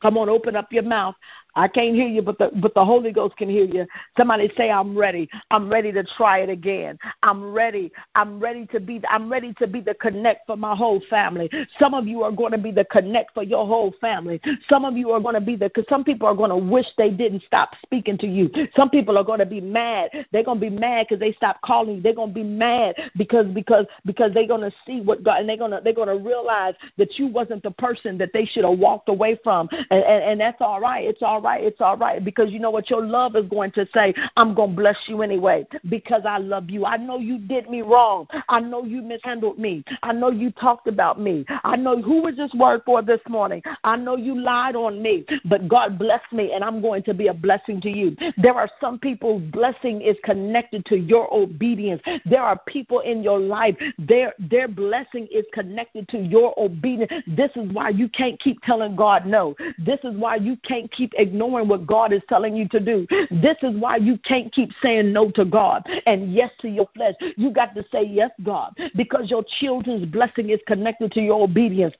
[0.00, 1.14] Come on, open up your mouth.
[1.54, 3.86] I can't hear you, but the but the Holy Ghost can hear you.
[4.16, 5.28] Somebody say, "I'm ready.
[5.50, 6.98] I'm ready to try it again.
[7.22, 7.92] I'm ready.
[8.14, 9.00] I'm ready to be.
[9.08, 11.50] I'm ready to be the connect for my whole family.
[11.78, 14.40] Some of you are going to be the connect for your whole family.
[14.68, 15.68] Some of you are going to be the.
[15.68, 18.50] Because some people are going to wish they didn't stop speaking to you.
[18.76, 20.10] Some people are going to be mad.
[20.32, 22.02] They're going to be mad because they stopped calling you.
[22.02, 25.48] They're going to be mad because because because they're going to see what God and
[25.48, 28.64] they're going to they're going to realize that you wasn't the person that they should
[28.64, 29.68] have walked away from.
[29.72, 31.04] And, and and that's all right.
[31.04, 31.62] It's all right.
[31.62, 32.24] It's all right.
[32.24, 32.90] Because you know what?
[32.90, 36.70] Your love is going to say, I'm going to bless you anyway because I love
[36.70, 36.84] you.
[36.84, 38.26] I know you did me wrong.
[38.48, 39.84] I know you mishandled me.
[40.02, 41.44] I know you talked about me.
[41.64, 43.62] I know who was this word for this morning.
[43.84, 47.28] I know you lied on me, but God blessed me and I'm going to be
[47.28, 48.16] a blessing to you.
[48.36, 52.02] There are some people's blessing is connected to your obedience.
[52.24, 57.12] There are people in your life, their their blessing is connected to your obedience.
[57.26, 59.54] This is why you can't keep telling God no.
[59.78, 63.06] This is why you can't keep what God is telling you to do.
[63.30, 67.14] This is why you can't keep saying no to God and yes to your flesh.
[67.36, 71.94] You got to say yes, God, because your children's blessing is connected to your obedience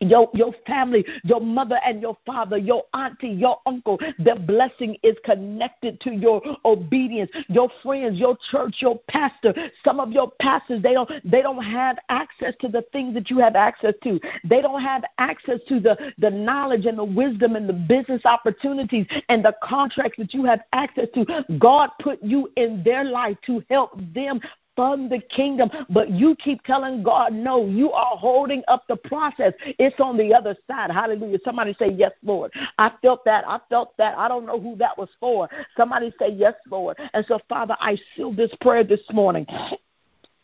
[0.00, 5.16] your your family, your mother and your father, your auntie, your uncle, the blessing is
[5.24, 7.30] connected to your obedience.
[7.48, 9.54] Your friends, your church, your pastor.
[9.84, 13.38] Some of your pastors, they don't they don't have access to the things that you
[13.38, 14.18] have access to.
[14.44, 19.06] They don't have access to the, the knowledge and the wisdom and the business opportunities
[19.28, 21.44] and the contracts that you have access to.
[21.58, 24.40] God put you in their life to help them
[24.80, 29.52] the kingdom, but you keep telling God, no, you are holding up the process.
[29.78, 30.90] It's on the other side.
[30.90, 31.38] Hallelujah.
[31.44, 32.52] Somebody say, Yes, Lord.
[32.78, 33.44] I felt that.
[33.46, 34.16] I felt that.
[34.16, 35.48] I don't know who that was for.
[35.76, 36.96] Somebody say, Yes, Lord.
[37.12, 39.46] And so, Father, I seal this prayer this morning.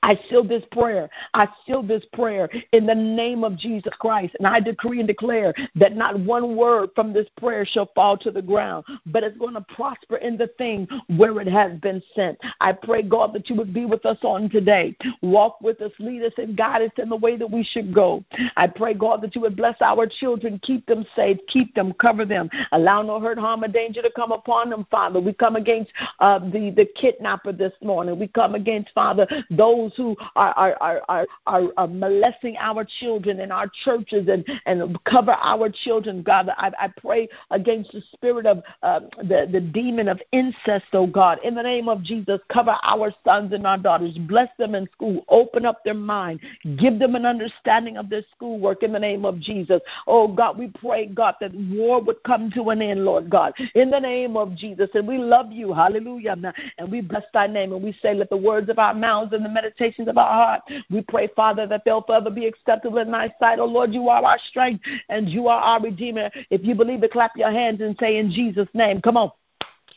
[0.03, 1.11] I seal this prayer.
[1.35, 4.37] I seal this prayer in the name of Jesus Christ.
[4.39, 8.31] And I decree and declare that not one word from this prayer shall fall to
[8.31, 10.87] the ground, but it's going to prosper in the thing
[11.17, 12.39] where it has been sent.
[12.61, 14.97] I pray, God, that you would be with us on today.
[15.23, 18.25] Walk with us, lead us, and guide us in the way that we should go.
[18.57, 22.25] I pray, God, that you would bless our children, keep them safe, keep them, cover
[22.25, 25.21] them, allow no hurt, harm, or danger to come upon them, Father.
[25.21, 25.91] We come against
[26.21, 28.19] uh, the, the kidnapper this morning.
[28.19, 33.53] We come against, Father, those who are, are, are, are, are molesting our children in
[33.53, 36.49] our churches and, and cover our children, God.
[36.57, 41.39] I, I pray against the spirit of uh, the, the demon of incest, oh God.
[41.45, 44.17] In the name of Jesus, cover our sons and our daughters.
[44.19, 45.25] Bless them in school.
[45.29, 46.41] Open up their mind.
[46.79, 49.81] Give them an understanding of their schoolwork in the name of Jesus.
[50.07, 53.91] Oh God, we pray, God, that war would come to an end, Lord God, in
[53.91, 54.89] the name of Jesus.
[54.95, 55.73] And we love you.
[55.73, 56.37] Hallelujah.
[56.79, 57.73] And we bless thy name.
[57.73, 60.33] And we say, let the words of our mouths and the meditation meditations of our
[60.33, 60.63] heart.
[60.91, 63.59] We pray, Father, that they'll forever be acceptable in thy sight.
[63.59, 66.31] Oh Lord, you are our strength and you are our Redeemer.
[66.51, 69.01] If you believe it, clap your hands and say in Jesus' name.
[69.01, 69.31] Come on.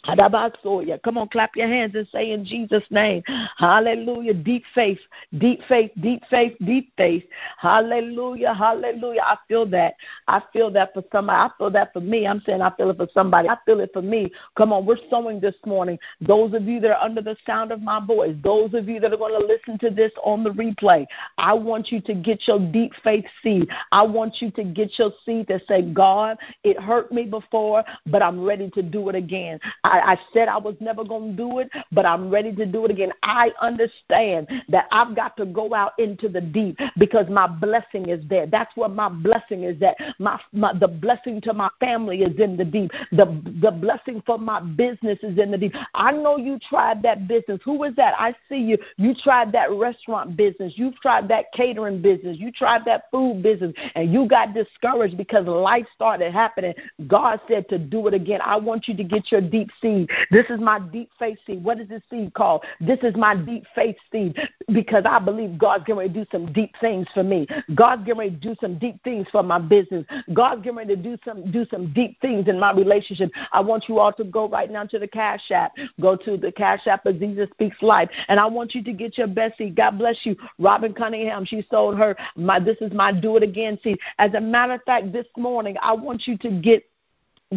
[0.06, 3.24] Come on, clap your hands and say in Jesus' name.
[3.58, 4.34] Hallelujah.
[4.34, 5.00] Deep faith,
[5.38, 7.24] deep faith, deep faith, deep faith.
[7.58, 8.54] Hallelujah.
[8.54, 9.22] Hallelujah.
[9.22, 9.96] I feel that.
[10.28, 11.38] I feel that for somebody.
[11.38, 12.26] I feel that for me.
[12.26, 13.50] I'm saying I feel it for somebody.
[13.50, 14.32] I feel it for me.
[14.56, 16.00] Come on, we're sowing this morning.
[16.22, 19.14] Those of you that are under the sound of my voice, those of you that
[19.14, 21.06] are going to listen to this on the replay,
[21.38, 23.68] I want you to get your deep faith seed.
[23.92, 28.22] I want you to get your seed to say, God, it hurt me before, but
[28.22, 29.60] I'm ready to do it again.
[29.90, 32.86] I, I said I was never going to do it, but I'm ready to do
[32.86, 33.12] it again.
[33.24, 38.24] I understand that I've got to go out into the deep because my blessing is
[38.30, 38.46] there.
[38.46, 39.98] That's where my blessing is at.
[40.20, 42.92] My, my the blessing to my family is in the deep.
[43.12, 43.26] The
[43.62, 45.74] the blessing for my business is in the deep.
[45.94, 47.60] I know you tried that business.
[47.66, 48.14] Who was that?
[48.20, 48.78] I see you.
[48.98, 50.74] You tried that restaurant business.
[50.76, 52.38] You've tried that catering business.
[52.38, 56.74] You tried that food business, and you got discouraged because life started happening.
[57.08, 58.42] God said to do it again.
[58.44, 60.10] I want you to get your deep seed.
[60.32, 61.64] This is my deep faith seed.
[61.64, 62.64] What is this seed called?
[62.80, 64.38] This is my deep faith seed
[64.74, 67.48] because I believe God's going to do some deep things for me.
[67.76, 70.06] God's going to do some deep things for my business.
[70.34, 73.32] God's going to do some do some deep things in my relationship.
[73.52, 75.74] I want you all to go right now to the Cash App.
[76.00, 79.18] Go to the Cash App of Azizah Speaks Life, and I want you to get
[79.18, 79.76] your best seed.
[79.76, 81.46] God bless you, Robin Cunningham.
[81.46, 82.60] She sold her my.
[82.60, 84.00] This is my do it again seed.
[84.18, 86.89] As a matter of fact, this morning I want you to get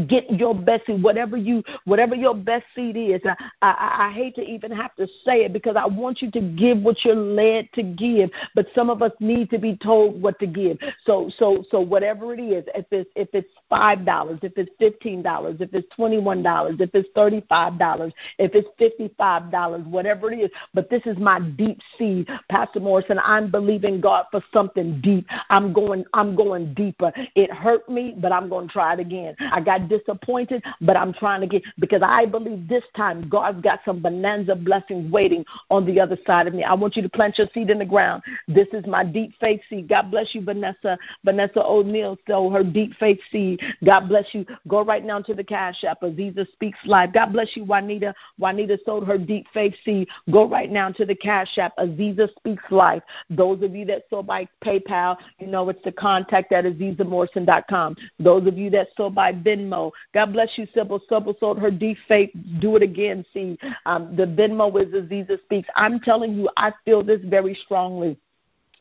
[0.06, 3.20] get your best seed, whatever you, whatever your best seed is.
[3.24, 6.40] I, I, I hate to even have to say it because I want you to
[6.40, 10.38] give what you're led to give, but some of us need to be told what
[10.40, 10.78] to give.
[11.04, 15.22] So, so, so whatever it is, if it's if it's five dollars, if it's fifteen
[15.22, 19.50] dollars, if it's twenty one dollars, if it's thirty five dollars, if it's fifty five
[19.50, 20.50] dollars, whatever it is.
[20.74, 23.18] But this is my deep seed, Pastor Morrison.
[23.24, 25.26] I'm believing God for something deep.
[25.48, 27.14] I'm going, I'm going deeper.
[27.34, 29.34] It hurt me, but I'm going to try it again.
[29.40, 33.80] I got disappointed, but I'm trying to get because I believe this time God's got
[33.86, 36.62] some bonanza blessings waiting on the other side of me.
[36.62, 38.22] I want you to plant your seed in the ground.
[38.48, 39.88] This is my deep faith seed.
[39.88, 40.98] God bless you, Vanessa.
[41.24, 43.61] Vanessa O'Neill so her deep faith seed.
[43.84, 44.46] God bless you.
[44.68, 46.02] Go right now to the Cash App.
[46.02, 47.12] Azizah Speaks Live.
[47.12, 48.14] God bless you, Juanita.
[48.38, 50.08] Juanita sold her deep faith seed.
[50.30, 51.76] Go right now to the Cash App.
[51.78, 53.02] Azizah Speaks Life.
[53.30, 57.96] Those of you that sold by PayPal, you know it's the contact at AzizahMorrison.com.
[58.18, 59.90] Those of you that sold by Venmo.
[60.14, 61.00] God bless you, Sybil.
[61.08, 62.30] Sybil sold her deep faith.
[62.60, 63.24] Do it again.
[63.32, 65.68] See, um, the Venmo is Azizah Speaks.
[65.76, 68.18] I'm telling you, I feel this very strongly.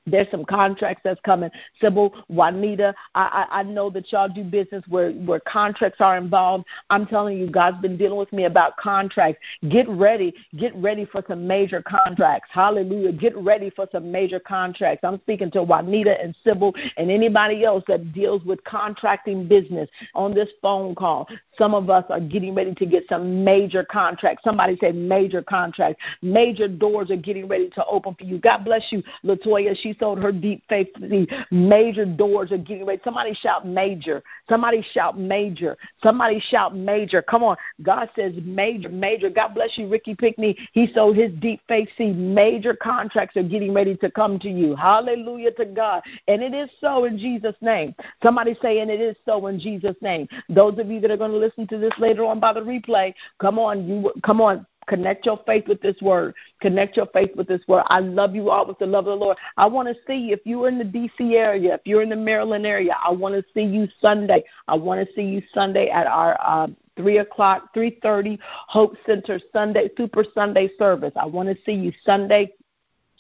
[0.08, 1.52] There's some contracts that's coming.
[1.80, 6.66] Sybil, Juanita, I, I, I know that y'all do business where, where contracts are involved.
[6.90, 9.42] I'm telling you, God's been dealing with me about contracts.
[9.70, 10.34] Get ready.
[10.58, 12.50] Get ready for some major contracts.
[12.52, 13.12] Hallelujah.
[13.12, 15.04] Get ready for some major contracts.
[15.04, 20.34] I'm speaking to Juanita and Sybil and anybody else that deals with contracting business on
[20.34, 21.28] this phone call.
[21.58, 24.44] Some of us are getting ready to get some major contracts.
[24.44, 26.02] Somebody said major contracts.
[26.22, 28.38] Major doors are getting ready to open for you.
[28.38, 29.76] God bless you, Latoya.
[29.76, 30.88] She sold her deep faith.
[31.00, 33.02] The major doors are getting ready.
[33.04, 34.24] Somebody shout major.
[34.50, 35.78] Somebody shout major.
[36.02, 37.22] Somebody shout major.
[37.22, 37.58] Come on.
[37.82, 39.30] God says major, major.
[39.30, 40.58] God bless you, Ricky Pickney.
[40.74, 42.18] He sold his deep faith seed.
[42.18, 44.76] Major contracts are getting ready to come to you.
[44.76, 46.02] Hallelujah to God.
[46.28, 47.96] And it is so in Jesus' name.
[48.24, 50.28] Somebody saying it is so in Jesus' name.
[50.50, 53.14] Those of you that are going to listen to this later on by the replay,
[53.40, 56.34] come on, you come on, Connect your faith with this word.
[56.60, 57.84] Connect your faith with this word.
[57.88, 59.38] I love you all with the love of the Lord.
[59.58, 61.38] I want to see if you're in the D.C.
[61.38, 64.44] area, if you're in the Maryland area, I want to see you Sunday.
[64.68, 66.68] I want to see you Sunday at our uh,
[66.98, 71.14] three o'clock, three thirty, Hope Center Sunday Super Sunday service.
[71.16, 72.52] I want to see you Sunday.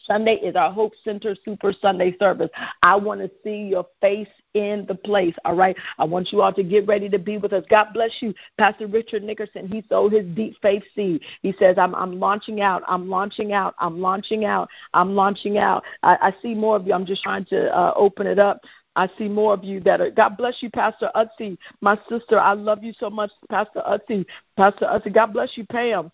[0.05, 2.49] Sunday is our Hope Center Super Sunday service.
[2.83, 5.35] I want to see your face in the place.
[5.45, 5.75] All right.
[5.97, 7.63] I want you all to get ready to be with us.
[7.69, 8.33] God bless you.
[8.57, 11.21] Pastor Richard Nickerson, he sowed his deep faith seed.
[11.41, 12.83] He says, I'm, I'm launching out.
[12.87, 13.75] I'm launching out.
[13.79, 14.69] I'm launching out.
[14.93, 15.83] I'm launching out.
[16.03, 16.93] I, I see more of you.
[16.93, 18.61] I'm just trying to uh, open it up.
[18.95, 20.11] I see more of you that are.
[20.11, 22.37] God bless you, Pastor Utsi, my sister.
[22.37, 24.25] I love you so much, Pastor Utsi.
[24.57, 25.13] Pastor Utsi.
[25.13, 26.11] God bless you, Pam.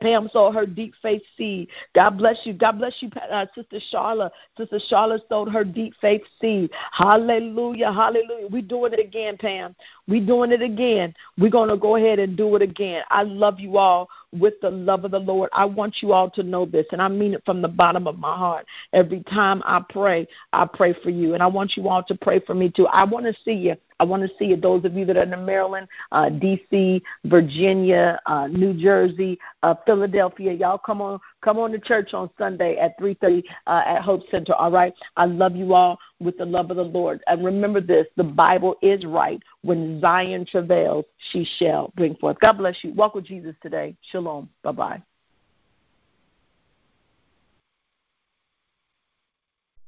[0.00, 1.68] Pam sold her deep faith seed.
[1.94, 2.52] God bless you.
[2.52, 4.32] God bless you, uh, Sister Charlotte.
[4.56, 6.70] Sister Charlotte sowed her deep faith seed.
[6.92, 7.92] Hallelujah.
[7.92, 8.48] Hallelujah.
[8.50, 9.76] We're doing it again, Pam.
[10.08, 11.14] We're doing it again.
[11.36, 13.02] We're going to go ahead and do it again.
[13.10, 15.50] I love you all with the love of the Lord.
[15.52, 18.18] I want you all to know this, and I mean it from the bottom of
[18.18, 18.66] my heart.
[18.92, 22.40] Every time I pray, I pray for you, and I want you all to pray
[22.40, 22.86] for me too.
[22.88, 23.76] I want to see you.
[24.00, 24.56] I want to see you.
[24.56, 30.52] Those of you that are in Maryland, uh, D.C., Virginia, uh, New Jersey, uh, Philadelphia,
[30.52, 34.54] y'all come on, come on to church on Sunday at 3:30 uh, at Hope Center.
[34.54, 34.94] All right.
[35.16, 38.76] I love you all with the love of the Lord, and remember this: the Bible
[38.82, 39.42] is right.
[39.62, 42.38] When Zion travails, she shall bring forth.
[42.40, 42.92] God bless you.
[42.92, 43.96] Walk with Jesus today.
[44.10, 44.48] Shalom.
[44.62, 45.02] Bye bye.